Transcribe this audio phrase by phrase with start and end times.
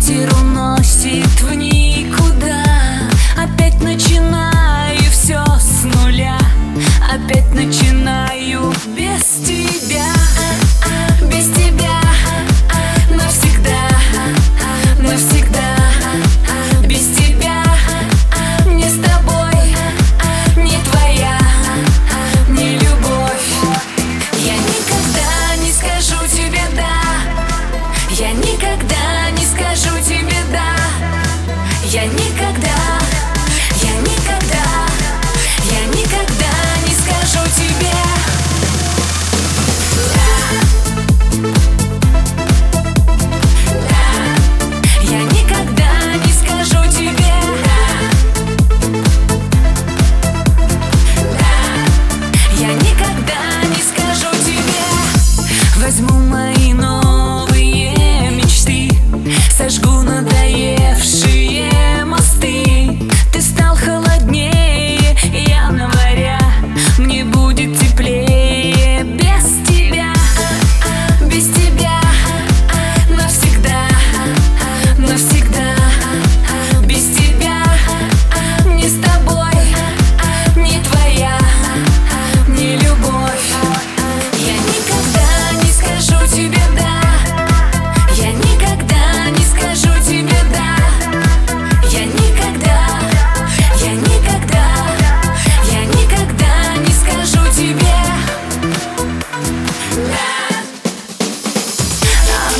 [0.00, 1.29] ветер уносит.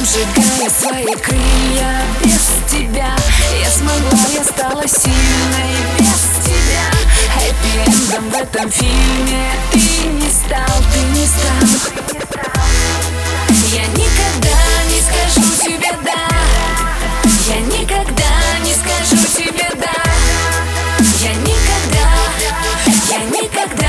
[0.00, 2.00] Обжигая свои крылья.
[2.24, 3.14] Без тебя
[3.62, 5.76] Я смогла, я стала сильной.
[5.98, 6.86] Без тебя
[7.36, 9.52] Хэппи-эндом в этом фильме.
[9.72, 11.68] Ты не стал, ты не стал.
[13.72, 14.56] Я никогда
[14.88, 16.28] не скажу тебе «да»
[17.46, 19.92] Я никогда не скажу тебе «да»
[21.20, 22.08] Я никогда,
[23.10, 23.79] я никогда